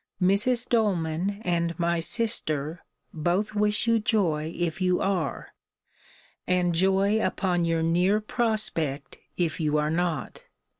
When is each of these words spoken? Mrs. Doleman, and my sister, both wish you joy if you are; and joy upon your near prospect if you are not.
Mrs. 0.19 0.67
Doleman, 0.67 1.43
and 1.45 1.77
my 1.77 1.99
sister, 1.99 2.83
both 3.13 3.53
wish 3.53 3.85
you 3.85 3.99
joy 3.99 4.51
if 4.57 4.81
you 4.81 4.99
are; 4.99 5.53
and 6.47 6.73
joy 6.73 7.23
upon 7.23 7.65
your 7.65 7.83
near 7.83 8.19
prospect 8.19 9.19
if 9.37 9.59
you 9.59 9.77
are 9.77 9.91
not. 9.91 10.41